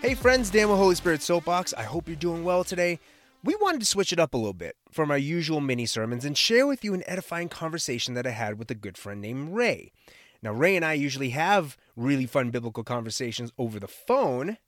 [0.00, 1.74] Hey friends, Dan with Holy Spirit Soapbox.
[1.74, 3.00] I hope you're doing well today.
[3.42, 6.38] We wanted to switch it up a little bit from our usual mini sermons and
[6.38, 9.90] share with you an edifying conversation that I had with a good friend named Rey.
[10.40, 14.58] Now, Rey and I usually have really fun biblical conversations over the phone,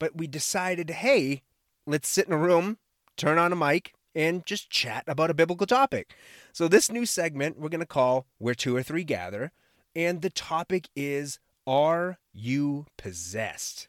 [0.00, 1.42] but we decided, hey,
[1.86, 2.78] let's sit in a room,
[3.16, 6.12] turn on a mic, and just chat about a biblical topic.
[6.52, 9.52] So, this new segment we're going to call Where Two or Three Gather,
[9.94, 11.38] and the topic is
[11.68, 13.86] Are You Possessed?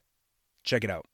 [0.64, 1.05] Check it out.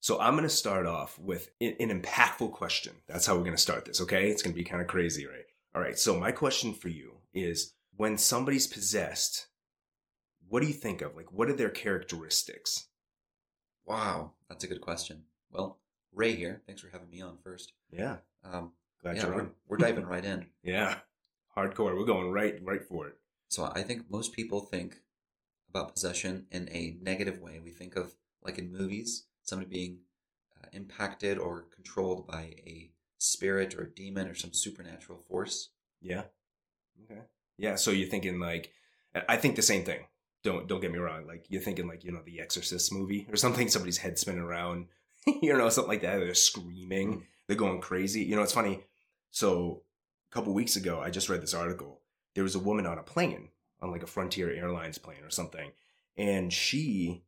[0.00, 2.92] So I'm going to start off with an, an impactful question.
[3.08, 4.28] That's how we're going to start this, okay?
[4.30, 5.46] It's going to be kind of crazy, right?
[5.74, 5.98] All right.
[5.98, 9.46] So my question for you is when somebody's possessed,
[10.48, 11.16] what do you think of?
[11.16, 12.88] Like what are their characteristics?
[13.86, 15.24] Wow, that's a good question.
[15.50, 15.78] Well,
[16.12, 16.62] Rey here.
[16.66, 17.72] Thanks for having me on first.
[17.90, 18.16] Yeah.
[18.44, 18.72] Um,
[19.02, 19.50] Glad yeah, you're we're, on.
[19.68, 20.46] we're diving right in.
[20.62, 20.96] Yeah.
[21.56, 21.96] Hardcore.
[21.96, 23.14] We're going right right for it.
[23.48, 24.96] So I think most people think
[25.70, 27.60] about possession in a negative way.
[27.62, 28.14] We think of
[28.44, 29.98] like in movies, somebody being
[30.62, 35.70] uh, impacted or controlled by a spirit or a demon or some supernatural force.
[36.00, 36.24] Yeah.
[37.04, 37.20] Okay.
[37.56, 38.72] Yeah, so you're thinking like
[39.28, 40.06] I think the same thing.
[40.42, 41.26] Don't don't get me wrong.
[41.26, 44.86] Like you're thinking like, you know, the Exorcist movie or something, somebody's head spinning around,
[45.26, 46.18] you know, something like that.
[46.18, 47.22] They're screaming, Mm.
[47.46, 48.22] they're going crazy.
[48.24, 48.84] You know, it's funny.
[49.30, 49.82] So
[50.30, 52.00] a couple weeks ago, I just read this article.
[52.34, 53.48] There was a woman on a plane,
[53.80, 55.70] on like a Frontier Airlines plane or something,
[56.16, 57.22] and she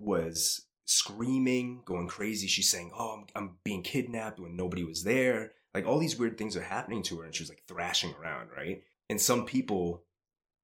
[0.00, 2.48] was screaming, going crazy.
[2.48, 5.52] She's saying, "Oh, I'm, I'm being kidnapped" when nobody was there.
[5.74, 8.48] Like all these weird things are happening to her, and she was like thrashing around,
[8.56, 8.82] right?
[9.08, 10.02] And some people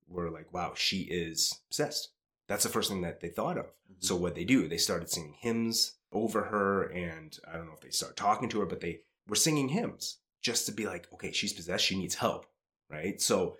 [0.08, 2.10] were like, "Wow, she is possessed."
[2.48, 3.66] That's the first thing that they thought of.
[3.98, 4.22] So mm-hmm.
[4.22, 7.90] what they do, they started singing hymns over her, and I don't know if they
[7.90, 11.52] started talking to her, but they were singing hymns just to be like, "Okay, she's
[11.52, 11.84] possessed.
[11.84, 12.46] She needs help."
[12.90, 13.20] Right?
[13.20, 13.56] So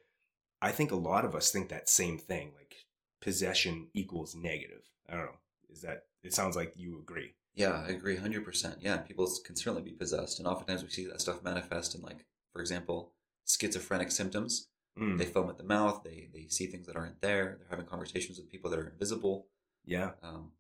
[0.63, 2.75] I think a lot of us think that same thing, like
[3.21, 4.83] possession equals negative.
[5.09, 5.39] I don't know.
[5.77, 6.05] Is that?
[6.23, 7.35] It sounds like you agree.
[7.55, 8.77] Yeah, I agree 100%.
[8.81, 10.39] Yeah, people can certainly be possessed.
[10.39, 13.13] And oftentimes we see that stuff manifest in, like, for example,
[13.47, 14.69] schizophrenic symptoms.
[14.99, 17.87] Mm, They foam at the mouth, they, they see things that aren't there, they're having
[17.87, 19.47] conversations with people that are invisible.
[19.85, 20.13] yeah.
[20.23, 20.53] Um,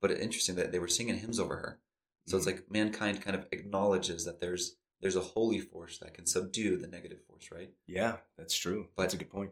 [0.00, 1.80] but it's interesting that they were singing hymns over her.
[2.26, 6.26] So it's like mankind kind of acknowledges that there's there's a holy force that can
[6.26, 7.70] subdue the negative force, right?
[7.86, 8.88] Yeah, that's true.
[8.96, 9.50] But- That's a good point.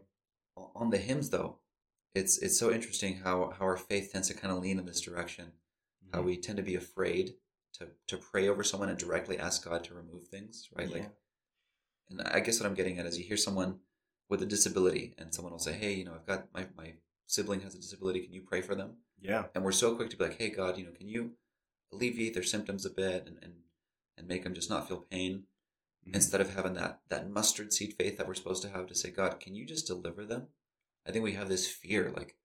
[0.75, 1.57] On the hymns, though,
[2.15, 5.01] it's it's so interesting how how our faith tends to kind of lean in this
[5.01, 5.51] direction.
[6.11, 6.27] How Mm-hmm.
[6.27, 7.35] we tend to be afraid
[7.73, 10.89] to to pray over someone and directly ask God to remove things, right?
[10.89, 11.09] Like, Yeah.
[12.09, 13.79] and I guess what I'm getting at is you hear someone
[14.29, 16.93] with a disability, and someone will say, "Hey, you know, I've got my my
[17.27, 18.21] sibling has a disability.
[18.21, 19.45] Can you pray for them?" Yeah.
[19.55, 21.37] and we're so quick to be like, "Hey God, you know, can you
[21.91, 23.53] alleviate their symptoms a bit and and,
[24.17, 25.47] and make them just not feel pain?"
[26.07, 26.15] Mhm.
[26.15, 29.09] Instead of having that that mustard seed faith that we're supposed to have to say,
[29.11, 30.47] "God, can you just deliver them?"
[31.05, 32.37] I think we have this fear, like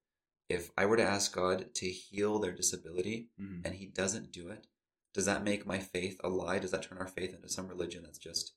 [0.48, 3.64] if I were to ask God to heal their disability Mhm.
[3.64, 4.66] and He doesn't do it,
[5.12, 6.58] does that make my faith a lie?
[6.58, 8.54] Does that turn our faith into some religion that's just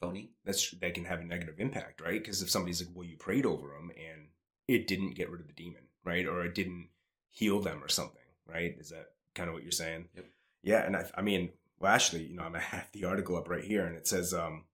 [0.00, 0.32] phony?
[0.44, 2.20] That's that can have a negative impact, right?
[2.20, 4.30] Because if somebody's like, "Well, you prayed over them and
[4.68, 6.26] it didn't get rid of the demon, right?
[6.26, 6.90] Or it didn't
[7.30, 8.76] heal them or something, right?
[8.78, 10.08] Is that kind of what you're saying?
[10.14, 10.26] Yep.
[10.62, 13.48] Yeah, and I, I mean, well, actually, you know, I'm gonna have the article up
[13.48, 14.66] right here, and it says, um,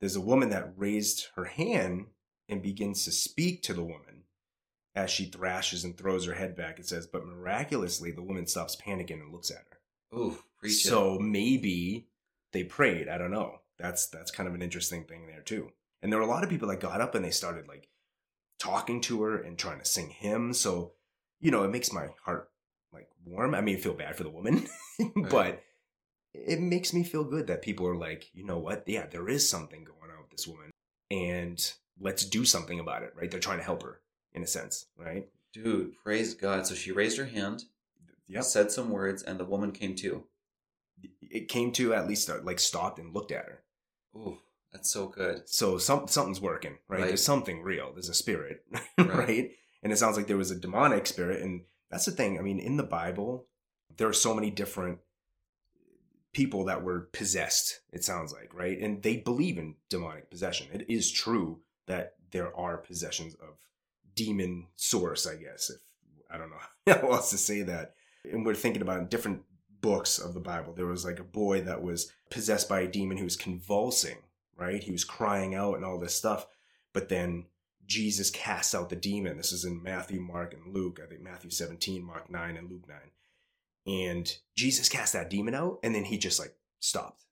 [0.00, 2.06] there's a woman that raised her hand
[2.48, 4.24] and begins to speak to the woman
[4.94, 6.78] as she thrashes and throws her head back.
[6.78, 10.18] It says, but miraculously, the woman stops panicking and looks at her.
[10.18, 10.88] Ooh, preach it.
[10.88, 12.08] so maybe
[12.52, 13.08] they prayed.
[13.08, 13.60] I don't know.
[13.78, 15.72] That's that's kind of an interesting thing there too.
[16.02, 17.88] And there were a lot of people that got up and they started like
[18.58, 20.60] talking to her and trying to sing hymns.
[20.60, 20.92] So
[21.40, 22.50] you know, it makes my heart
[22.92, 23.54] like warm.
[23.54, 24.66] I mean, I feel bad for the woman,
[25.30, 25.62] but
[26.32, 28.84] it makes me feel good that people are like, you know what?
[28.86, 30.70] Yeah, there is something going on with this woman,
[31.10, 33.12] and let's do something about it.
[33.16, 33.30] Right?
[33.30, 34.00] They're trying to help her
[34.32, 35.28] in a sense, right?
[35.52, 36.66] Dude, praise God.
[36.66, 37.64] So she raised her hand,
[38.26, 38.42] Yep.
[38.44, 40.24] said some words, and the woman came to.
[41.20, 43.62] It came to at least uh, like stopped and looked at her.
[44.16, 44.38] Ooh,
[44.72, 45.42] that's so good.
[45.48, 47.00] So some something's working, right?
[47.00, 47.08] Right.
[47.08, 47.92] There's something real.
[47.92, 48.64] There's a spirit,
[48.98, 49.08] Right.
[49.14, 49.50] right.
[49.82, 52.38] And it sounds like there was a demonic spirit, and that's the thing.
[52.38, 53.46] I mean, in the Bible,
[53.96, 54.98] there are so many different
[56.32, 57.80] people that were possessed.
[57.92, 58.78] It sounds like, right?
[58.78, 60.68] And they believe in demonic possession.
[60.72, 63.58] It is true that there are possessions of
[64.14, 65.70] demon source, I guess.
[65.70, 65.80] If
[66.30, 67.94] I don't know how else to say that.
[68.30, 69.42] And we're thinking about different
[69.80, 70.72] books of the Bible.
[70.72, 74.18] There was like a boy that was possessed by a demon who was convulsing,
[74.56, 74.82] right?
[74.82, 76.46] He was crying out and all this stuff.
[76.92, 77.46] But then
[77.86, 79.36] Jesus casts out the demon.
[79.36, 81.00] This is in Matthew, Mark, and Luke.
[81.02, 82.96] I think Matthew 17, Mark 9, and Luke 9.
[83.86, 87.24] And Jesus cast that demon out, and then he just like stopped,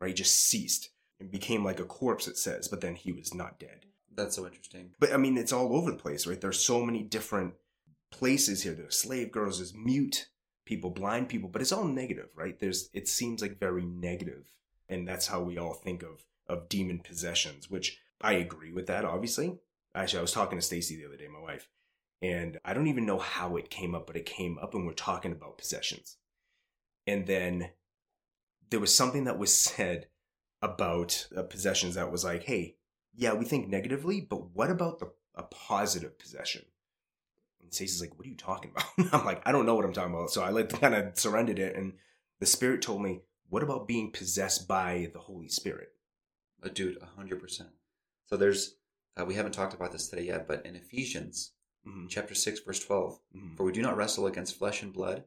[0.00, 0.08] right?
[0.08, 0.90] He just ceased
[1.20, 3.86] and became like a corpse, it says, but then he was not dead.
[4.14, 4.90] That's so interesting.
[4.98, 6.40] But I mean, it's all over the place, right?
[6.40, 7.54] There's so many different
[8.10, 8.74] places here.
[8.74, 10.28] There's slave girls, there's mute
[10.64, 12.58] people, blind people, but it's all negative, right?
[12.58, 14.48] There's it seems like very negative,
[14.88, 19.04] and that's how we all think of of demon possessions, which I agree with that.
[19.04, 19.58] Obviously,
[19.94, 21.68] actually, I was talking to Stacy the other day, my wife,
[22.22, 24.92] and I don't even know how it came up, but it came up, and we're
[24.92, 26.16] talking about possessions,
[27.06, 27.70] and then
[28.70, 30.06] there was something that was said
[30.62, 32.76] about uh, possessions that was like, hey,
[33.14, 36.62] yeah, we think negatively, but what about the a positive possession?
[37.60, 39.12] And Stacey's like, what are you talking about?
[39.12, 40.30] I'm like, I don't know what I'm talking about.
[40.30, 41.94] So I like kind of surrendered it, and
[42.40, 45.90] the Spirit told me, what about being possessed by the Holy Spirit?
[46.62, 47.70] Uh, dude, hundred percent.
[48.26, 48.76] So there's
[49.20, 51.52] uh, we haven't talked about this today yet, but in Ephesians
[51.86, 53.56] Mhm, chapter six, verse 12 mhm.
[53.56, 55.24] For we do not wrestle against flesh and blood,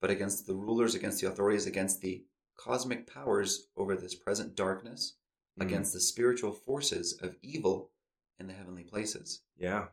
[0.00, 2.24] but against the rulers, against the authorities, against the
[2.56, 5.14] cosmic powers over this present darkness,
[5.58, 5.64] Mhm.
[5.66, 7.90] against the spiritual forces of evil
[8.38, 9.42] in the heavenly places.
[9.56, 9.88] Yeah.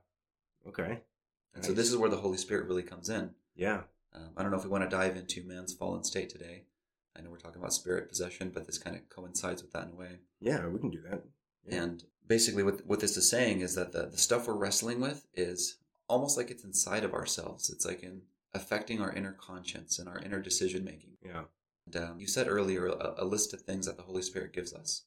[0.68, 1.02] Okay.
[1.54, 3.36] And so this is where the Holy Spirit really comes in.
[3.56, 3.84] Yeah.
[4.14, 6.66] Um, I don't know if we want to dive into man's fallen state today.
[7.16, 9.94] I know we're talking about spirit possession, but this kind of coincides with that in
[9.94, 10.20] a way.
[10.40, 11.24] Yeah, we can do that.
[11.66, 11.84] Yeah.
[11.84, 15.28] And basically, what what this is saying is that the, the stuff we're wrestling with
[15.34, 15.78] is
[16.08, 17.70] almost like it's inside of ourselves.
[17.70, 18.24] It's like in
[18.54, 21.18] affecting our inner conscience and our inner decision making.
[21.24, 21.46] Yeah.
[21.86, 24.74] And um, you said earlier a, a list of things that the Holy Spirit gives
[24.74, 25.04] us.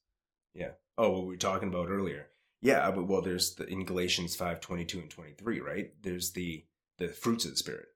[0.54, 0.70] Yeah.
[0.98, 2.28] Oh, what we were talking about earlier.
[2.62, 5.92] Yeah, but well, there's the in Galatians five twenty two and twenty three, right?
[6.02, 6.64] There's the
[6.98, 7.86] the fruits of the spirit.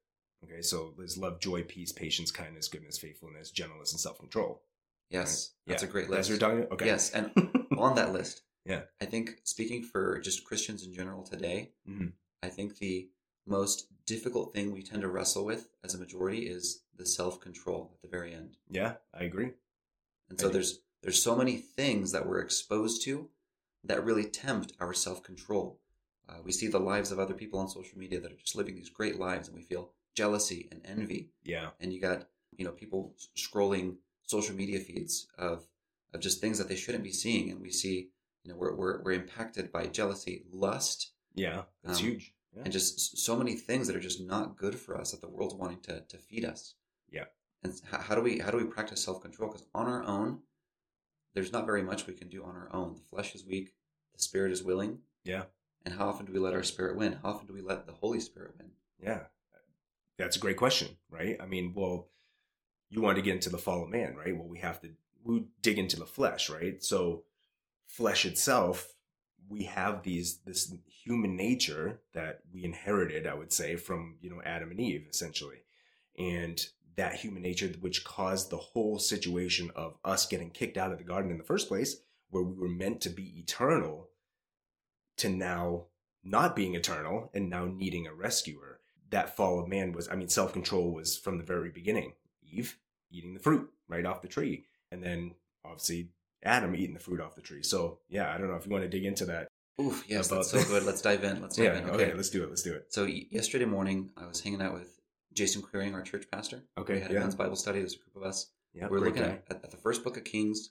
[0.44, 4.62] Okay, so there's love, joy, peace, patience, kindness, goodness, faithfulness, gentleness, and self control.
[5.10, 5.72] Yes, Yeah.
[5.72, 6.42] that's a great That's list.
[6.42, 6.72] what you're talking.
[6.74, 6.86] Okay.
[6.86, 7.32] Yes, and
[7.78, 8.82] on that list, Yeah.
[9.00, 12.12] I think speaking for just Christians in general today, Mhm.
[12.42, 13.08] I think the
[13.46, 17.90] most difficult thing we tend to wrestle with as a majority is the self control
[17.94, 18.56] at the very end.
[18.68, 19.52] Yeah, I agree.
[20.28, 20.54] And so do.
[20.54, 23.28] there's there's so many things that we're exposed to
[23.84, 25.80] that really tempt our self control.
[26.28, 28.76] Uh, we see the lives of other people on social media that are just living
[28.76, 31.30] these great lives, and we feel jealousy and envy.
[31.44, 31.70] Yeah.
[31.80, 33.96] And you got you know people scrolling
[34.26, 35.64] social media feeds of
[36.12, 38.10] of just things that they shouldn't be seeing, and we see
[38.44, 41.62] you know we're we're, we're impacted by jealousy, lust, Yeah.
[41.82, 42.34] That's Um, huge.
[42.54, 42.62] Yeah.
[42.64, 45.54] and just so many things that are just not good for us that the world's
[45.54, 46.74] wanting to to feed us.
[47.10, 47.26] Yeah.
[47.62, 49.50] And how, how do we how do we practice self control?
[49.50, 50.40] Because on our own,
[51.34, 52.94] there's not very much we can do on our own.
[52.94, 53.74] The flesh is weak,
[54.14, 54.98] the spirit is willing.
[55.24, 55.44] Yeah.
[55.84, 57.18] And how often do we let our spirit win?
[57.22, 58.70] How often do we let the Holy Spirit win?
[59.02, 59.20] Yeah.
[60.18, 61.38] That's a great question, right?
[61.40, 62.08] I mean, well,
[62.90, 64.36] you want to get into the fall of man, right?
[64.36, 64.90] Well, we have to
[65.24, 66.82] we dig into the flesh, right?
[66.82, 67.24] So
[67.86, 68.94] flesh itself,
[69.50, 74.40] we have these this human nature that we inherited, I would say, from, you know,
[74.44, 75.58] Adam and Eve, essentially.
[76.16, 76.64] And
[76.96, 81.04] that human nature which caused the whole situation of us getting kicked out of the
[81.04, 81.96] garden in the first place,
[82.30, 84.08] where we were meant to be eternal,
[85.16, 85.86] to now
[86.22, 88.78] not being eternal and now needing a rescuer.
[89.10, 92.12] That fall of man was, I mean, self control was from the very beginning.
[92.42, 92.78] Eve
[93.10, 94.64] eating the fruit right off the tree.
[94.92, 96.10] And then obviously
[96.42, 97.62] Adam eating the fruit off the tree.
[97.62, 99.48] So, yeah, I don't know if you want to dig into that.
[99.80, 100.84] Oof, yes, About- that's so good.
[100.84, 101.40] Let's dive in.
[101.42, 101.90] Let's dive Yeah, in.
[101.90, 102.14] okay.
[102.14, 102.48] let's do it.
[102.48, 102.92] Let's do it.
[102.92, 104.98] So yesterday morning, I was hanging out with
[105.32, 106.62] Jason Queering, our church pastor.
[106.78, 107.20] Okay, we had a yeah.
[107.20, 107.78] men's Bible study.
[107.80, 108.50] There's a group of us.
[108.74, 110.70] Yeah, we are great looking at, at the first book of Kings,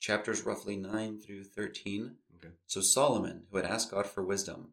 [0.00, 2.16] chapters roughly nine through thirteen.
[2.36, 2.52] Okay.
[2.66, 4.68] So Solomon, who had asked God for wisdom,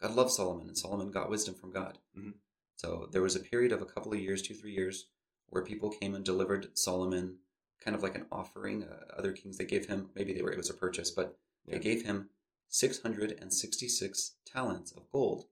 [0.00, 1.98] God loved Solomon, and Solomon got wisdom from God.
[2.18, 2.34] Mhm.
[2.76, 5.06] So there was a period of a couple of years, two three years,
[5.48, 7.38] where people came and delivered Solomon
[7.84, 8.84] kind of like an offering.
[8.84, 11.74] Uh, other kings they gave him maybe they were it was a purchase, but Yeah.
[11.74, 12.28] they gave him
[12.68, 15.46] six hundred and sixty six talents of gold.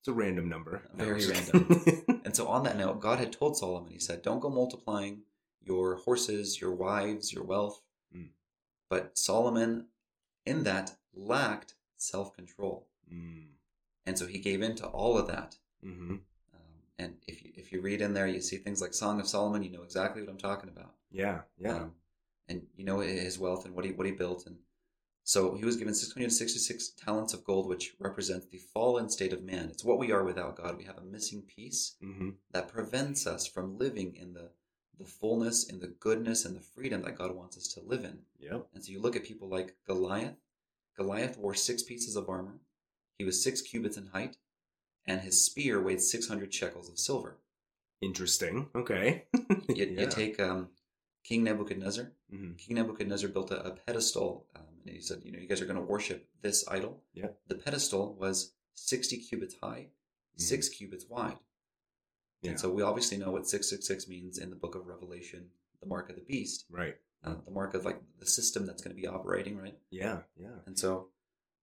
[0.00, 0.82] It's a random number.
[0.94, 1.82] Very random.
[2.24, 5.22] And so on that note, God had told Solomon, he said, Don't go multiplying
[5.62, 7.80] your horses, your wives, your wealth.
[8.16, 8.30] Mm.
[8.90, 9.86] But Solomon,
[10.44, 12.88] in that, lacked self control.
[13.12, 13.44] mm.
[14.06, 15.56] And so he gave in to all of that.
[15.80, 16.14] hmm
[16.54, 19.28] Um, and if you, if you read in there, you see things like Song of
[19.28, 20.94] Solomon, you know exactly what I'm talking about.
[21.16, 21.76] Yeah, yeah.
[21.76, 21.92] Um,
[22.48, 24.46] and you know his wealth and what he what he built.
[24.46, 24.56] And
[25.24, 29.70] so he was given 666 talents of gold, which represents the fallen state of man.
[29.70, 30.76] It's what we are without God.
[30.76, 34.50] We have a missing piece hmm that prevents us from living in the
[34.98, 38.18] the fullness in the goodness and the freedom that God wants us to live in.
[38.38, 38.68] Yep.
[38.74, 40.36] And so you look at people like Goliath.
[40.96, 42.60] Goliath wore six pieces of armor.
[43.18, 44.36] He was six cubits in height,
[45.06, 47.38] and his spear weighed 600 shekels of silver.
[48.00, 48.68] Interesting.
[48.74, 49.24] Okay.
[49.68, 50.68] You, you take um,
[51.26, 52.12] King Nebuchadnezzar.
[52.30, 55.60] hmm King Nebuchadnezzar built a, a pedestal, um, and he said, "You know, you guys
[55.60, 57.28] are going to worship this idol." Yeah.
[57.48, 59.88] The pedestal was 60 cubits high,
[60.36, 60.40] Mhm.
[60.40, 61.38] six cubits wide.
[62.42, 62.50] Yeah.
[62.50, 66.10] And so we obviously know what 666 means in the book of Revelation, the mark
[66.10, 66.96] of the beast, Right.
[67.24, 69.78] uh, the mark of like the system that's going to be operating, right?
[69.90, 70.22] Yeah.
[70.36, 70.60] Yeah.
[70.66, 71.10] And so,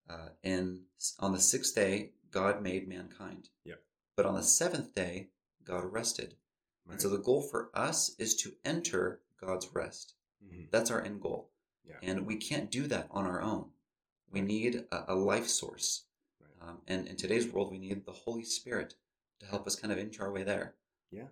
[0.10, 0.88] uh, in
[1.20, 3.50] on the sixth day, God made mankind.
[3.64, 3.76] Yeah.
[4.18, 5.30] But on the seventh day,
[5.64, 6.36] God rested.
[6.90, 10.16] And so the goal for us is to enter God's rest.
[10.44, 10.70] Mhm.
[10.72, 11.52] That's our end goal.
[11.86, 11.98] Yeah.
[12.02, 13.72] And we can't do that on our own.
[14.32, 16.06] We need a, a life source.
[16.40, 16.70] Right.
[16.70, 18.96] Um, and in today's world, we need the Holy Spirit
[19.40, 20.76] to help us kind of inch our way there.
[21.12, 21.28] Yeah,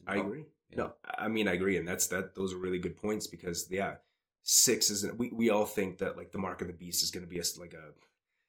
[0.00, 0.44] And I help- agree.
[0.74, 2.34] No, I mean I agree, and that's that.
[2.34, 3.96] Those are really good points because yeah,
[4.42, 5.16] six isn't.
[5.16, 7.38] We we all think that like the mark of the beast is going to be
[7.38, 7.92] a like a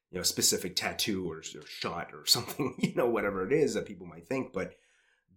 [0.10, 2.74] you know specific tattoo or, or shot or something.
[2.80, 4.74] You know whatever it is that people might think, but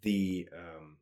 [0.00, 0.96] the um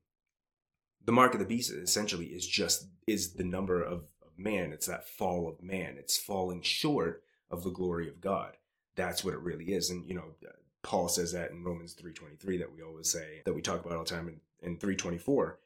[1.04, 4.72] the mark of the beast essentially is just is the number of, of man.
[4.72, 5.96] It's that fall of man.
[5.98, 8.56] It's falling short of the glory of God.
[8.94, 10.34] That's what it really is, and you know.
[10.80, 14.04] Paul says that in Romans 3:23 that we always say that we talk about all
[14.04, 15.58] the time in, in 324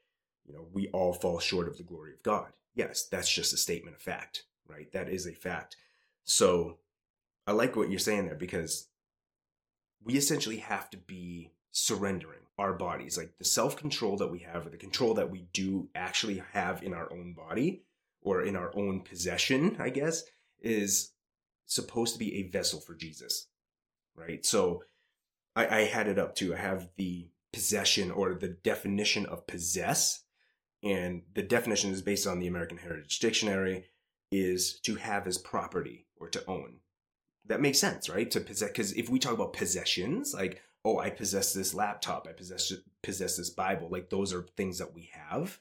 [0.46, 2.52] you know we all fall short of the glory of God.
[2.74, 4.90] Yes, that's just a statement of fact, right?
[4.92, 5.76] That is a fact.
[6.24, 6.78] So
[7.46, 8.88] I like what you're saying there because
[10.02, 14.70] we essentially have to be surrendering our bodies like the self-control that we have or
[14.70, 17.82] the control that we do actually have in our own body
[18.20, 20.22] or in our own possession, I guess,
[20.60, 21.12] is
[21.66, 23.48] supposed to be a vessel for Jesus.
[24.14, 24.44] Right?
[24.44, 24.84] So
[25.56, 26.54] I, I had it up too.
[26.54, 30.22] I have the possession or the definition of possess.
[30.82, 33.86] And the definition is based on the American Heritage Dictionary
[34.30, 36.80] is to have as property or to own.
[37.46, 38.30] That makes sense, right?
[38.30, 42.32] To possess, because if we talk about possessions, like, oh, I possess this laptop, I
[42.32, 42.72] possess
[43.02, 45.60] possess this Bible, like those are things that we have.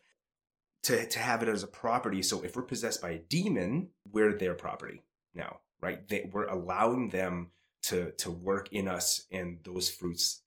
[0.84, 2.24] To to have it as a property.
[2.24, 5.04] So if we're possessed by a demon, we're their property
[5.36, 6.08] now, right?
[6.08, 7.52] They, we're allowing them
[7.84, 10.42] to to work in us and those fruits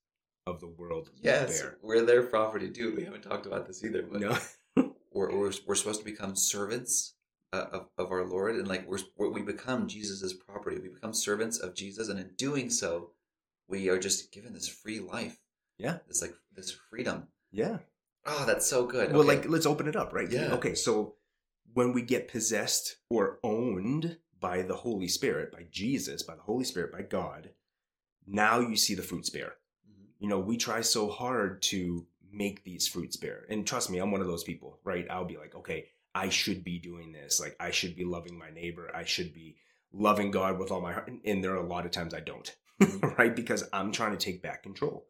[0.47, 2.93] of the world Yes, we're their property too.
[2.95, 4.37] We haven't talked about this either, but No.
[5.11, 7.13] we're, we're, we're supposed to become servants
[7.53, 10.77] uh, of, of our Lord, and like we're, we're we become Jesus's property.
[10.79, 13.11] We become servants of Jesus, and in doing so,
[13.67, 15.37] we are just given this free life.
[15.77, 15.97] Yeah.
[16.07, 17.27] this like this freedom.
[17.51, 17.79] yeah.
[18.27, 19.11] Oh, that's so good.
[19.11, 19.27] Well, Okay.
[19.35, 20.31] like let's open it up, right?
[20.31, 20.53] Yeah.
[20.53, 21.15] Okay, so
[21.73, 26.63] when we get possessed or owned by the Holy Spirit, by Jesus, by the Holy
[26.63, 27.51] Spirit, by God,
[28.25, 29.57] now you see the fruits bear.
[29.87, 30.05] Mhm.
[30.19, 33.45] You know, we try so hard to make these fruits bear.
[33.49, 35.05] And trust me, I'm one of those people, right?
[35.09, 37.39] I'll be like, okay, I should be doing this.
[37.39, 38.89] Like I should be loving my neighbor.
[38.95, 39.57] I should be
[39.93, 41.11] loving God with all my heart.
[41.25, 42.55] And there are a lot of times I don't.
[42.81, 43.17] Mhm.
[43.17, 43.35] right?
[43.35, 45.07] Because I'm trying to take back control.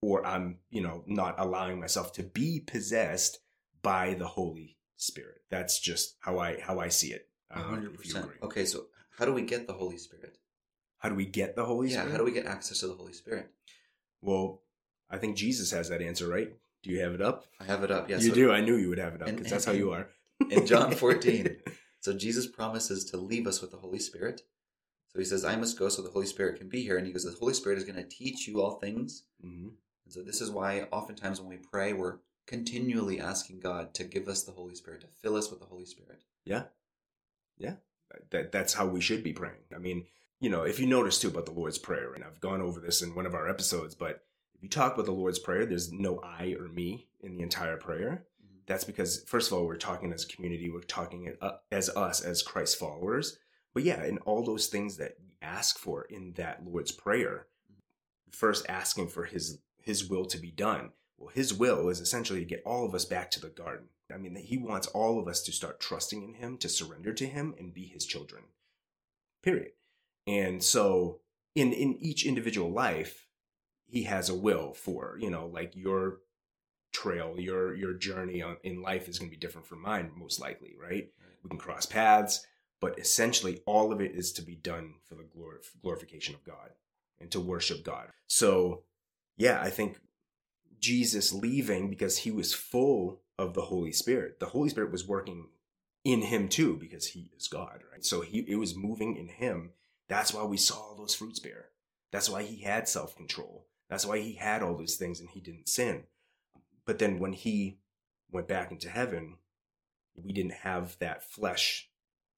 [0.00, 3.38] Or I'm, you know, not allowing myself to be possessed
[3.82, 5.42] by the Holy Spirit.
[5.50, 7.28] That's just how I how I see it.
[7.50, 8.24] I A don't know hundred if you percent.
[8.26, 8.36] agree.
[8.42, 10.38] Okay, so how do we get the Holy Spirit?
[10.98, 11.92] How do we get the Holy Spirit?
[11.98, 12.12] yeah, Spirit?
[12.12, 13.50] how do we get access to the Holy Spirit?
[14.20, 14.62] Well,
[15.10, 16.52] I think Jesus has that answer, right?
[16.82, 17.46] Do you have it up?
[17.60, 18.08] I have it up.
[18.10, 18.22] Yes.
[18.24, 18.52] you so do.
[18.52, 20.08] I knew you would have it up because that's how you are.
[20.50, 21.56] in John 14.
[22.00, 24.42] So Jesus promises to leave us with the Holy Spirit.
[25.12, 26.96] So he says, I must go so the Holy Spirit can be here.
[26.96, 29.24] And he goes, The Holy Spirit is going to teach you all things.
[29.42, 29.68] hmm
[30.04, 34.28] And so this is why oftentimes when we pray, we're continually asking God to give
[34.28, 36.22] us the Holy Spirit, to fill us with the Holy Spirit.
[36.44, 36.64] Yeah,
[37.58, 37.74] yeah.
[38.30, 39.64] That that's how we should be praying.
[39.74, 40.06] I mean,
[40.40, 43.00] you know, if you notice too about the Lord's Prayer, and I've gone over this
[43.00, 46.20] in one of our episodes, but if you talk about the Lord's Prayer, there's no
[46.20, 48.24] I or me in the entire prayer.
[48.66, 52.20] That's because first of all, we're talking as a community, we're talking uh, as us
[52.20, 53.38] as Christ followers.
[53.74, 57.46] But yeah, in all those things that we ask for in that Lord's Prayer,
[58.30, 60.90] first asking for His His will to be done.
[61.18, 63.86] Well, His will is essentially to get all of us back to the garden.
[64.12, 67.26] I mean, He wants all of us to start trusting in Him, to surrender to
[67.26, 68.44] Him, and be His children.
[69.42, 69.72] Period.
[70.26, 71.20] And so,
[71.54, 73.26] in in each individual life,
[73.86, 76.18] He has a will for you know, like your
[76.92, 80.40] trail, your your journey on, in life is going to be different from mine, most
[80.40, 81.10] likely, right?
[81.42, 82.46] We can cross paths,
[82.82, 86.70] but essentially, all of it is to be done for the glor- glorification of God
[87.20, 88.08] and to worship God.
[88.26, 88.82] So,
[89.36, 90.00] yeah, I think
[90.80, 94.40] Jesus leaving because he was full of the Holy Spirit.
[94.40, 95.46] The Holy Spirit was working
[96.04, 98.04] in him too because he is God, right?
[98.04, 99.70] So he it was moving in him.
[100.08, 101.66] That's why we saw all those fruits bear.
[102.10, 103.64] That's why he had self-control.
[103.88, 106.02] That's why he had all those things and he didn't sin.
[106.84, 107.78] But then when he
[108.32, 109.36] went back into heaven,
[110.16, 111.88] we didn't have that flesh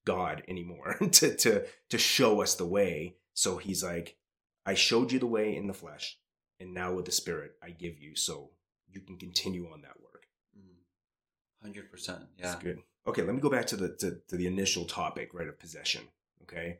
[0.05, 3.17] God anymore to to to show us the way.
[3.35, 4.17] So he's like,
[4.65, 6.19] I showed you the way in the flesh,
[6.61, 8.51] and now with the spirit I give you so
[8.89, 10.27] you can continue on that work.
[10.57, 11.63] Mm.
[11.63, 12.21] Hundred percent.
[12.39, 12.47] Yeah.
[12.47, 12.79] That's good.
[13.07, 16.03] Okay, let me go back to the to, to the initial topic, right, of possession.
[16.43, 16.79] Okay.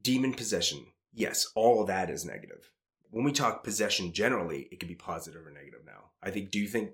[0.00, 0.86] Demon possession.
[1.12, 2.70] Yes, all that is negative.
[3.10, 6.10] When we talk possession generally, it can be positive or negative now.
[6.22, 6.90] I think do you think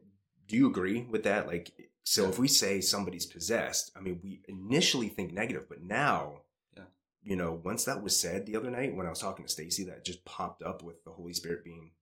[0.46, 1.46] do you agree with that?
[1.46, 1.72] Like
[2.04, 6.42] so if we say somebody's possessed, I mean we initially think negative, but now
[6.76, 6.84] Yeah.
[7.22, 9.84] you know, once that was said the other night when I was talking to Stacy,
[9.84, 11.92] that just popped up with the Holy Spirit being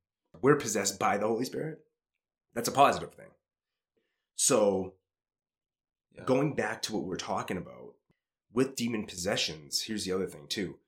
[0.41, 1.85] we're possessed by the Holy Spirit.
[2.55, 3.31] That's a positive thing.
[4.35, 4.95] So,
[6.15, 6.25] Yeah.
[6.25, 7.95] going back to what we're talking about
[8.53, 10.79] with demon possessions, here's the other thing too.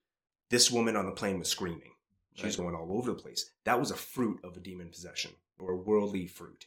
[0.50, 1.92] This woman on the plane was screaming.
[2.34, 2.64] She was Right.
[2.64, 3.50] going all over the place.
[3.64, 6.66] That was a fruit of a demon possession or a worldly fruit.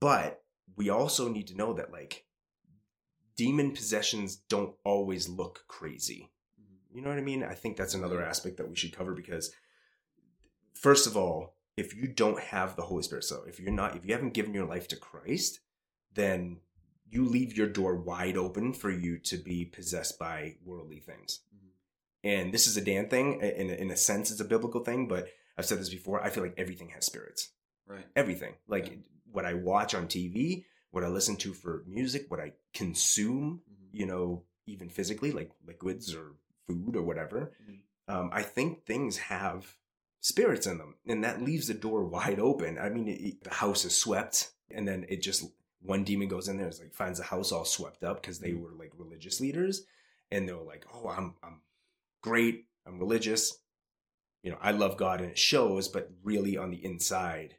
[0.00, 2.24] But we also need to know that like
[3.36, 6.30] demon possessions don't always look crazy.
[6.60, 6.94] Mhm.
[6.96, 7.42] You know what I mean?
[7.44, 9.54] I think that's another aspect that we should cover because
[10.74, 14.04] first of all, if you don't have the Holy Spirit, so if you're not if
[14.04, 15.60] you haven't given your life to Christ,
[16.14, 16.60] then
[17.08, 21.40] you leave your door wide open for you to be possessed by worldly things.
[21.54, 21.70] Mhm.
[22.24, 23.40] And this is a Dan thing.
[23.40, 26.22] In, in a sense, it's a biblical thing, but I've said this before.
[26.22, 27.52] I feel like everything has spirits.
[27.86, 28.06] Right.
[28.16, 28.56] Everything.
[28.66, 28.96] Like Yeah.
[29.36, 33.88] What I watch on TV, what I listen to for music, what I consume, Mhm.
[33.92, 36.34] you know, even physically, like liquids or
[36.66, 37.52] food or whatever.
[37.62, 37.82] Mhm.
[38.08, 39.76] Um, I think things have
[40.20, 42.78] spirits in them, and that leaves the door wide open.
[42.78, 45.44] I mean, it, the house is swept, and then it just
[45.80, 48.52] one demon goes in there, it's like finds the house all swept up because they
[48.52, 48.60] Mhm.
[48.62, 49.86] were like religious leaders,
[50.32, 51.60] and they're like, "Oh, I'm I'm
[52.22, 53.60] great, I'm religious,
[54.42, 57.56] you know, I love God, and it shows." But really, on the inside,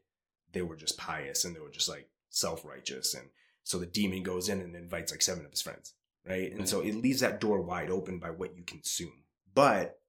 [0.54, 3.30] they were just pious, and they were just like self righteous, and
[3.63, 5.94] so the demon goes in and invites like seven of his friends,
[6.25, 6.50] right?
[6.51, 6.70] And Right.
[6.70, 9.24] so it leaves that door wide open by what you consume.
[9.54, 10.00] But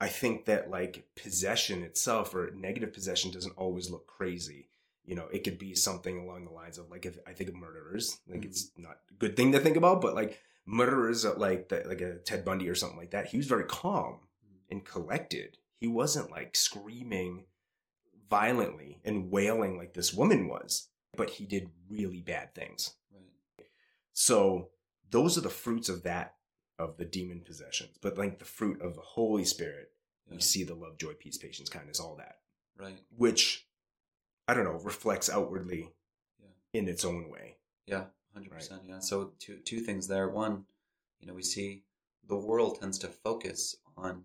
[0.00, 4.68] I think that like possession itself or negative possession doesn't always look crazy.
[5.04, 7.56] You know, it could be something along the lines of like if I think of
[7.56, 8.44] murderers, like Mhm.
[8.46, 12.18] it's not a good thing to think about, but like murderers like that, like a
[12.20, 13.26] Ted Bundy or something like that.
[13.26, 14.20] He was very calm
[14.70, 15.58] and collected.
[15.78, 17.46] He wasn't like screaming
[18.32, 22.94] violently and wailing like this woman was, but he did really bad things.
[23.14, 23.66] Right.
[24.14, 24.70] So
[25.10, 26.36] those are the fruits of that
[26.78, 27.98] of the demon possessions.
[28.00, 29.92] But like the fruit of the Holy Spirit,
[30.26, 30.36] Yeah.
[30.36, 32.40] we see the love, joy, peace, patience, kindness, all that,
[32.76, 32.98] Right.
[33.16, 33.68] which
[34.48, 35.92] I don't know reflects outwardly
[36.40, 36.46] Yeah.
[36.72, 37.58] in its own way.
[37.86, 38.82] Yeah, hundred percent.
[38.86, 39.00] Yeah.
[39.00, 40.28] So two two things there.
[40.30, 40.64] One,
[41.20, 41.84] you know, we see
[42.24, 44.24] the world tends to focus on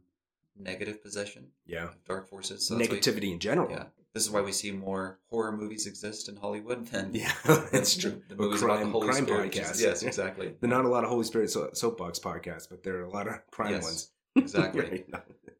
[0.56, 2.66] negative possession Yeah, dark forces.
[2.68, 3.70] So negativity in general.
[3.70, 3.90] yeah.
[4.18, 7.32] This is why we see more horror movies exist in Hollywood than yeah,
[7.72, 8.20] that's true.
[8.30, 9.56] The Or movies about the crime, Holy crime Spirit.
[9.56, 9.82] is- podcasts.
[9.82, 10.56] Yes, exactly.
[10.60, 13.10] There are not a lot of Holy Spirit so- soapbox podcasts, but there are a
[13.12, 14.12] lot of crime Yes, ones.
[14.36, 14.82] Exactly.
[14.82, 15.06] Right.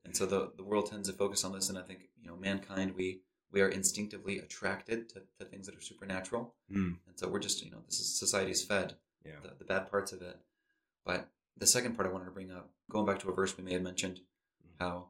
[0.06, 2.36] And so the, the world tends to focus on this, and I think you know
[2.36, 7.28] mankind we we are instinctively attracted to, to things that are supernatural, Mm, and so
[7.28, 9.34] we're just you know this is society's fed yeah.
[9.44, 10.38] the, the bad parts of it.
[11.06, 13.64] But the second part I wanted to bring up, going back to a verse we
[13.64, 14.22] may have mentioned,
[14.80, 15.10] how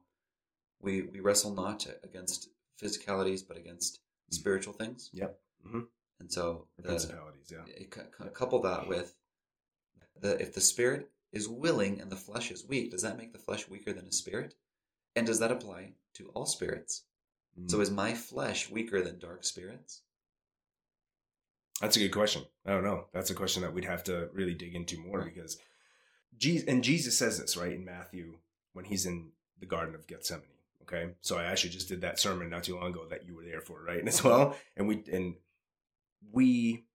[0.82, 2.50] we we wrestle not against
[2.82, 4.34] physicalities but against Mhm.
[4.34, 5.10] spiritual things.
[5.14, 5.42] Yep.
[5.66, 5.88] Mhm.
[6.20, 7.52] And so The principalities.
[7.52, 7.66] Yeah.
[7.68, 9.16] it cou- cou- couple that with
[10.20, 13.40] the if the spirit is willing and the flesh is weak, does that make the
[13.40, 14.56] flesh weaker than a spirit?
[15.16, 17.04] And does that apply to all spirits?
[17.68, 17.82] So Mm.
[17.82, 20.04] is my flesh weaker than dark spirits?
[21.82, 22.46] That's a good question.
[22.66, 23.08] I don't know.
[23.14, 25.34] That's a question that we'd have to really dig into more Right.
[25.34, 25.60] because
[26.36, 28.40] Jesus and Jesus says this right in Matthew
[28.74, 30.57] when he's in the Garden of Gethsemane.
[30.88, 33.44] Okay, so I actually just did that sermon not too long ago that you were
[33.44, 34.02] there for, right?
[34.08, 35.36] As well, and we and
[36.32, 36.86] we,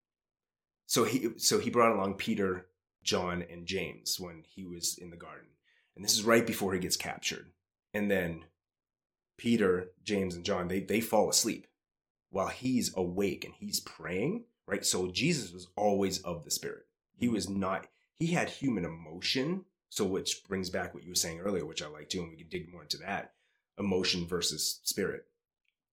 [0.86, 2.66] so he so he brought along Peter,
[3.02, 5.48] John, and James when he was in the garden,
[5.94, 7.50] and this is right before he gets captured,
[7.92, 8.44] and then
[9.36, 11.66] Peter, James, and John they they fall asleep
[12.30, 14.86] while he's awake and he's praying, right?
[14.86, 16.86] So Jesus was always of the Spirit.
[17.14, 17.60] He was mm-hmm.
[17.60, 17.86] not,
[18.18, 19.66] he had human emotion.
[19.90, 22.38] So, which brings back what you were saying earlier, which I like too, and we
[22.38, 23.34] can dig more into that
[23.78, 25.24] emotion versus spirit.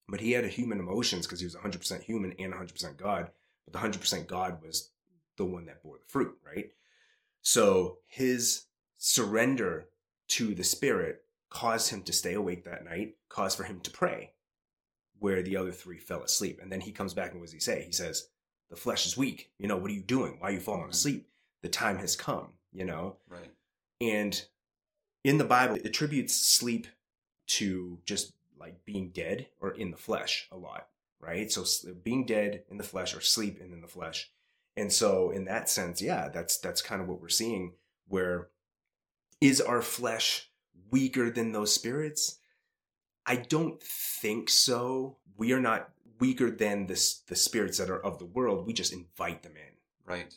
[0.07, 3.29] But he had a human emotions because he was 100% human and 100% God.
[3.65, 4.91] But the 100% God was
[5.37, 6.71] the one that bore the fruit, right?
[7.41, 8.65] So, his
[8.97, 9.87] surrender
[10.29, 14.33] to the Spirit caused him to stay awake that night, caused for him to pray
[15.19, 16.59] where the other three fell asleep.
[16.61, 17.83] And then he comes back and what does he say?
[17.83, 18.29] He says,
[18.69, 19.51] The flesh is weak.
[19.57, 20.37] You know, what are you doing?
[20.39, 20.91] Why are you falling Mhm.
[20.91, 21.29] asleep?
[21.61, 23.17] The time has come, you know?
[23.27, 23.51] Right.
[23.99, 24.45] And
[25.23, 26.87] in the Bible, it attributes sleep
[27.49, 30.87] to just like being dead or in the flesh a lot,
[31.19, 31.51] right?
[31.51, 31.65] So
[32.03, 34.31] being dead in the flesh or sleep and in the flesh.
[34.75, 37.73] And so in that sense, yeah, that's that's kind of what we're seeing
[38.07, 38.49] where
[39.41, 40.49] is our flesh
[40.91, 42.39] weaker than those spirits?
[43.25, 45.17] I don't think so.
[45.37, 48.65] We are not weaker than the, the spirits that are of the world.
[48.65, 50.11] We just invite them in.
[50.11, 50.33] Right.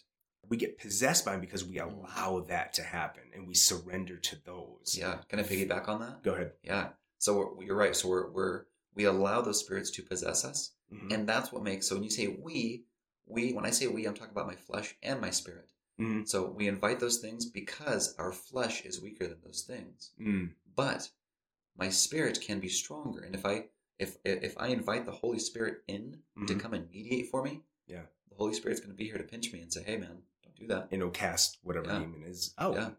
[0.49, 1.91] We get possessed by them because we mm.
[1.91, 4.97] allow that to happen and we surrender to those.
[4.99, 5.19] Yeah.
[5.29, 6.23] Can I piggyback on that?
[6.23, 6.53] Go ahead.
[6.63, 6.89] Yeah.
[7.23, 7.95] So we're, you're right.
[7.95, 8.65] So we're, we're
[8.97, 11.13] we allow those spirits to possess us, Mhm.
[11.15, 11.87] and that's what makes.
[11.87, 12.83] So when you say we,
[13.27, 15.71] we when I say we, I'm talking about my flesh and my spirit.
[16.01, 16.29] Mhm.
[16.29, 20.11] So we invite those things because our flesh is weaker than those things.
[20.21, 20.51] Mm.
[20.75, 21.11] But
[21.79, 23.67] my spirit can be stronger, and if I
[24.01, 26.61] if if I invite the Holy Spirit in to Mhm.
[26.61, 28.07] come and mediate for me, Yeah.
[28.31, 30.57] The Holy Spirit's going to be here to pinch me and say, "Hey, man, don't
[30.57, 32.01] do that." and it'll cast whatever Yeah.
[32.01, 32.75] demon is out.
[32.75, 32.91] Yeah.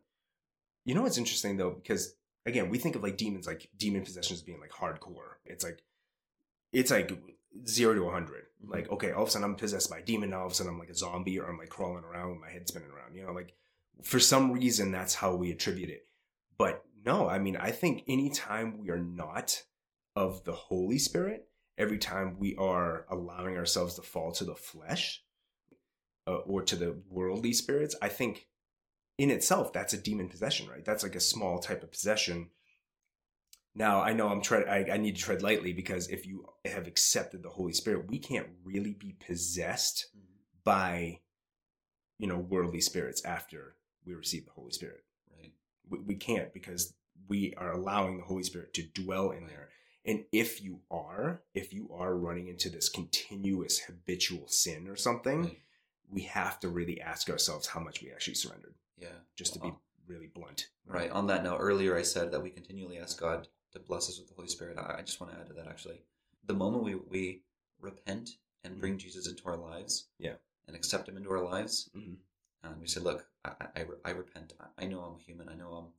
[0.86, 4.42] You know what's interesting though, because again, we think of like demons like demon possessions
[4.42, 5.36] being like hardcore.
[5.46, 5.82] It's like
[6.72, 7.12] it's like
[7.68, 8.70] zero to 100 Mhm.
[8.70, 10.30] Like, okay, all of a sudden I'm possessed by a demon.
[10.30, 12.42] Now all of a sudden I'm like a zombie or I'm like crawling around with
[12.42, 13.16] my head spinning around.
[13.16, 13.54] You know, like
[14.02, 16.08] for some reason that's how we attribute it.
[16.58, 19.64] But no, I mean, I think anytime we are not
[20.16, 25.24] of the Holy Spirit, every time we are allowing ourselves to fall to the flesh
[26.28, 28.48] uh, or to the worldly spirits, I think
[29.18, 30.84] in itself that's a demon possession, right?
[30.86, 32.50] That's like a small type of possession.
[33.76, 34.68] Now I know I'm tread.
[34.68, 38.20] I, I need to tread lightly because if you have accepted the Holy Spirit, we
[38.20, 40.64] can't really be possessed Mhm.
[40.64, 41.20] by,
[42.20, 45.04] you know, worldly spirits after we receive the Holy Spirit.
[45.36, 45.54] Right.
[45.90, 46.94] We, we can't because
[47.28, 49.70] we are allowing the Holy Spirit to dwell in there.
[50.06, 55.44] And if you are, if you are running into this continuous habitual sin or something,
[55.44, 55.62] Right.
[56.10, 59.10] we have to really ask ourselves how much we actually surrendered, Yeah.
[59.36, 59.74] just to be
[60.08, 60.70] really blunt.
[60.86, 61.10] Right.
[61.12, 64.28] On that note, earlier I said that we continually ask God to bless us with
[64.30, 64.78] the Holy Spirit.
[64.78, 66.02] I I just want to add to that actually.
[66.46, 67.42] The moment we, we
[67.80, 70.26] repent and bring Jesus into our lives Mm-hmm.
[70.26, 70.34] Yeah.
[70.68, 72.18] and accept him into our lives, Mhm.
[72.64, 74.54] and we say, Look, I, I, I- repent.
[74.60, 75.50] I- I know I'm human.
[75.50, 75.94] I know I'm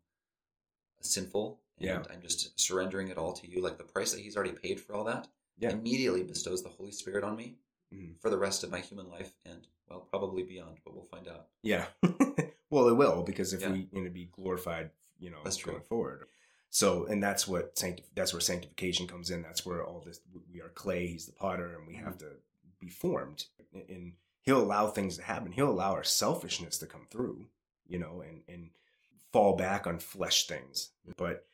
[1.00, 1.60] sinful.
[1.78, 2.02] And Yeah.
[2.10, 3.60] I'm just surrendering it all to you.
[3.60, 5.28] Like the price that he's already paid for all that
[5.58, 5.70] Yeah.
[5.70, 7.56] immediately bestows the Holy Spirit on me
[7.92, 8.18] Mhm.
[8.20, 11.48] for the rest of my human life and, well, probably beyond, but we'll find out.
[11.62, 11.86] Yeah.
[12.74, 13.70] well, it will because if Yeah.
[13.72, 15.72] we going to be glorified, you know, That's true.
[15.72, 16.26] going forward.
[16.70, 19.42] So, and that's what sanctif- that's where sanctification comes in.
[19.42, 20.20] That's where all this
[20.52, 22.26] we are clay, he's the potter, and we have Mm-hmm.
[22.34, 22.36] to
[22.80, 23.46] be formed.
[23.72, 25.52] And he'll allow things to happen.
[25.52, 27.46] He'll allow our selfishness to come through,
[27.86, 28.70] you know, and and
[29.32, 30.90] fall back on flesh things.
[31.16, 31.46] But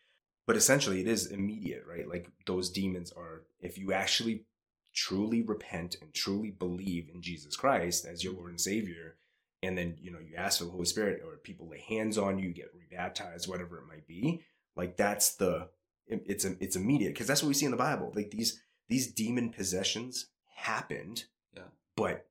[0.47, 2.09] but essentially, it is immediate, right?
[2.09, 3.43] Like those demons are.
[3.61, 4.47] If you actually
[4.95, 9.17] truly repent and truly believe in Jesus Christ as your Lord and Savior,
[9.63, 12.39] and then you know you ask for the Holy Spirit, or people lay hands on
[12.39, 14.43] you, get rebaptized, whatever it might be.
[14.77, 15.69] Like that's the
[16.07, 18.13] it- it's it's immediate because that's what we see in the Bible.
[18.15, 21.25] Like these these demon possessions happened,
[21.57, 21.63] Yeah.
[21.97, 22.27] but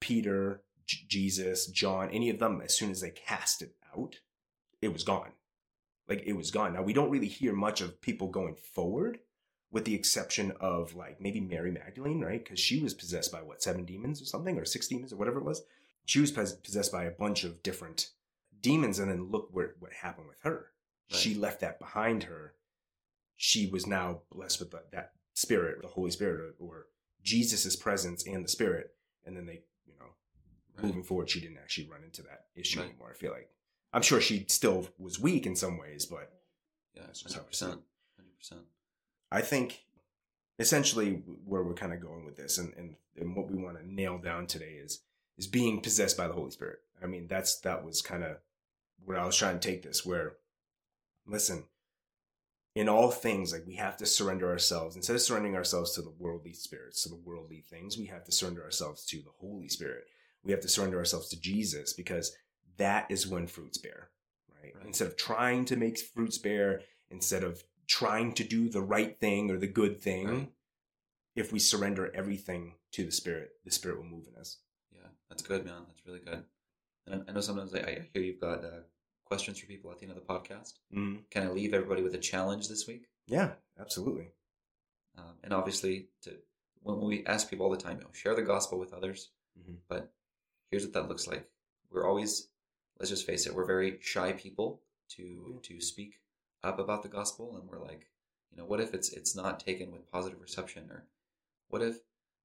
[0.00, 4.20] Peter, J- Jesus, John, any of them, as soon as they cast it out,
[4.80, 5.32] it was gone.
[6.08, 6.72] Like it was gone.
[6.74, 9.18] Now we don't really hear much of people going forward,
[9.70, 12.42] with the exception of like maybe Mary Magdalene, right?
[12.42, 15.38] Because she was possessed by what seven demons or something, or six demons or whatever
[15.38, 15.62] it was.
[16.08, 18.12] She was possessed by a bunch of different
[18.62, 20.68] demons, and then look where what happened with her.
[21.08, 22.54] She left that behind her.
[23.36, 26.86] She was now blessed with the, that spirit, the Holy Spirit, or, or
[27.22, 28.94] Jesus' presence and the Spirit,
[29.26, 30.06] and then they, you know,
[30.76, 30.86] Right.
[30.86, 32.88] moving forward, she didn't actually run into that issue Right.
[32.88, 33.10] anymore.
[33.10, 33.50] I feel like
[33.92, 36.32] I'm sure she still was weak in some ways, but
[36.94, 37.68] Yeah, That's just how I hundred see it.
[37.68, 37.82] percent,
[38.16, 38.60] hundred percent.
[39.30, 39.84] I think
[40.58, 43.86] essentially where we're kind of going with this and, and, and what we want to
[43.86, 45.00] nail down today is
[45.38, 46.80] is being possessed by the Holy Spirit.
[47.02, 48.36] I mean, that's that was kind of
[49.04, 50.34] where I was trying to take this, where
[51.26, 51.64] listen,
[52.74, 54.96] in all things, like we have to surrender ourselves.
[54.96, 58.32] Instead of surrendering ourselves to the worldly spirits, to the worldly things, we have to
[58.32, 60.04] surrender ourselves to the Holy Spirit.
[60.44, 62.36] We have to surrender ourselves to Jesus because
[62.76, 64.10] that is when fruits bear.
[64.62, 64.72] Right?
[64.76, 64.86] Right.
[64.86, 69.50] Instead of trying to make fruits bear, instead of trying to do the right thing
[69.50, 70.52] or the good thing, Right.
[71.34, 74.58] if we surrender everything to the Spirit, the Spirit will move in us.
[74.92, 75.82] Yeah, that's good, man.
[75.86, 76.44] That's really good.
[77.06, 78.80] And I know sometimes I, I hear you've got uh,
[79.24, 80.74] questions for people at the end of the podcast.
[80.94, 81.16] Mm-hmm.
[81.30, 83.08] Can I leave everybody with a challenge this week?
[83.26, 84.28] Yeah, absolutely.
[85.16, 86.36] Um, and obviously, to
[86.82, 89.30] when we ask people all the time, you know, share the gospel with others.
[89.58, 89.76] Mhm.
[89.88, 90.12] But
[90.70, 91.50] here's what that looks like.
[91.90, 92.48] We're always,
[92.98, 96.20] let's just face it, we're very shy people to to speak
[96.62, 98.08] up about the gospel, and we're like,
[98.50, 101.06] you know, what if it's it's not taken with positive reception, or
[101.68, 101.98] what if,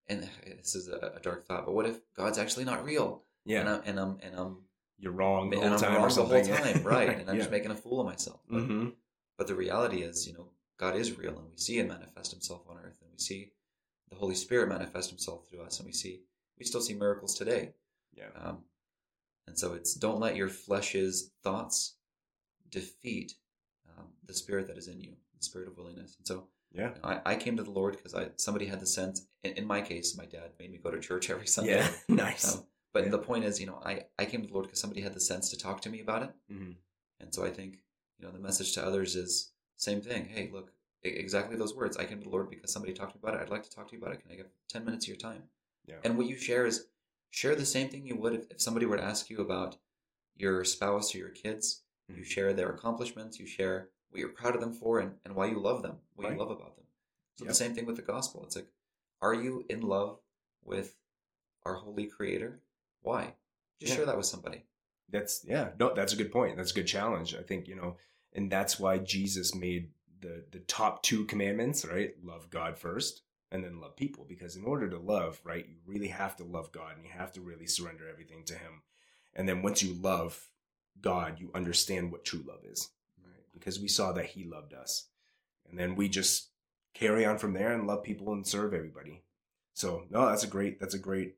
[0.08, 3.24] and this is a, a dark thought, but what if God's actually not real?
[3.46, 4.58] Yeah, and I'm and I'm and I'm
[4.98, 7.20] you're wrong the whole time wrong or the whole time, right?
[7.20, 8.40] And I'm just making a fool of myself.
[8.50, 8.90] But, hmm
[9.36, 12.62] but the reality is, you know, God is real, and we see Him manifest Himself
[12.70, 13.52] on earth, and we see
[14.10, 16.22] the Holy Spirit manifest Himself through us, and we see
[16.58, 17.72] we still see miracles today.
[18.16, 18.28] Yeah.
[18.42, 18.60] Um,
[19.48, 21.96] and so it's don't let your flesh's thoughts
[22.70, 23.34] defeat
[23.98, 26.16] um, the Spirit that is in you, the Spirit of willingness.
[26.18, 26.92] And so Yeah.
[27.04, 29.26] I, I came to the Lord because I somebody had the sense.
[29.44, 31.78] In, in my case, my dad made me go to church every Sunday.
[31.78, 31.90] Yeah.
[32.10, 32.56] nice.
[32.56, 33.10] Um, but Yeah.
[33.10, 35.20] the point is, you know, I, I came to the Lord because somebody had the
[35.20, 36.32] sense to talk to me about it.
[36.50, 36.72] hmm
[37.20, 37.80] And so I think,
[38.20, 40.26] you know, the message to others is same thing.
[40.26, 40.72] Hey, look,
[41.04, 41.98] exactly those words.
[41.98, 43.44] I came to the Lord because somebody talked to me about it.
[43.44, 44.22] I'd like to talk to you about it.
[44.22, 45.44] Can I get 10 minutes of your time?
[45.86, 45.96] Yeah.
[46.04, 46.88] And what you share is
[47.32, 49.78] share the same thing you would if, if somebody were to ask you about
[50.38, 51.82] your spouse or your kids.
[52.10, 52.26] You Mhm.
[52.26, 53.40] share their accomplishments.
[53.40, 56.26] You share what you're proud of them for and, and why you love them, what
[56.26, 56.34] Right.
[56.34, 56.86] you love about them.
[57.36, 57.50] So Yep.
[57.50, 58.44] the same thing with the gospel.
[58.44, 58.68] It's like,
[59.22, 60.20] are you in love
[60.62, 60.96] with
[61.64, 62.62] our holy creator?
[63.02, 63.36] Why?
[63.80, 63.98] Just Yeah.
[63.98, 64.66] share that with somebody.
[65.10, 66.58] That's yeah, no, that's a good point.
[66.58, 67.36] That's a good challenge.
[67.36, 67.98] I think, you know,
[68.34, 72.16] and that's why Jesus made the the top two commandments, right?
[72.24, 76.08] Love God first and then love people because in order to love, right, you really
[76.10, 78.84] have to love God and you have to really surrender everything to him.
[79.34, 80.50] And then once you love
[81.02, 82.90] God, you understand what true love is?
[83.54, 85.08] Because we saw that he loved us.
[85.70, 86.50] And then we just
[86.94, 89.24] carry on from there and love people and serve everybody.
[89.74, 91.36] So, no, that's a great that's a great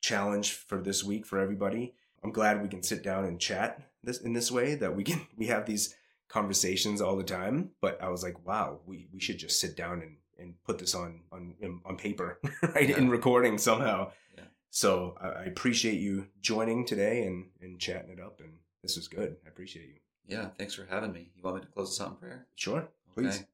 [0.00, 1.94] challenge for this week for everybody.
[2.24, 5.26] I'm glad we can sit down and chat this in this way that we can
[5.36, 5.94] we have these
[6.28, 7.70] conversations all the time.
[7.80, 10.94] But I was like, wow, we, we should just sit down and, and put this
[10.94, 12.40] on on on paper,
[12.74, 12.90] right?
[12.90, 14.10] In recording somehow.
[14.36, 14.44] Yeah.
[14.70, 18.40] So I, I appreciate you joining today and and chatting it up.
[18.40, 19.36] And this was good.
[19.44, 20.05] I appreciate you.
[20.26, 21.30] Yeah, thanks for having me.
[21.36, 22.46] You want me to close us out in prayer?
[22.56, 23.36] Sure, please.
[23.36, 23.46] Okay.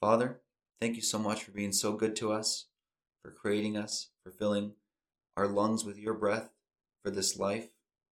[0.00, 0.40] Father,
[0.80, 2.66] thank you so much for being so good to us,
[3.22, 4.72] for creating us, for filling
[5.36, 6.50] our lungs with your breath,
[7.02, 7.70] for this life,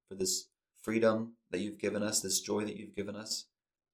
[0.09, 0.48] for this
[0.83, 3.46] freedom that you've given us, this joy that you've given us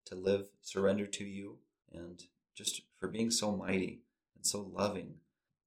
[0.06, 1.58] to live surrender to you,
[1.92, 4.00] and just for being so mighty
[4.34, 5.14] and so loving.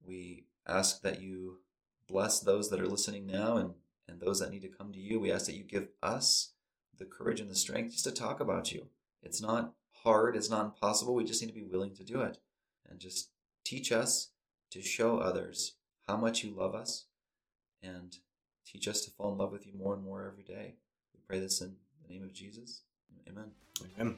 [0.03, 1.59] We ask that you
[2.07, 3.73] bless those that are listening now and,
[4.07, 5.19] and those that need to come to you.
[5.19, 6.53] We ask that you give us
[6.99, 8.87] the courage and the strength just to talk about you.
[9.23, 11.15] It's not hard, it's not impossible.
[11.15, 12.37] We just need to be willing to do it
[12.89, 13.29] and just
[13.65, 14.29] teach us
[14.71, 15.75] to show others
[16.07, 17.05] how much you love us
[17.81, 18.17] and
[18.65, 20.75] teach us to fall in love with you more and more every day.
[21.13, 22.81] We pray this in the name of Jesus.
[23.27, 23.51] Amen.
[23.99, 24.17] Amen.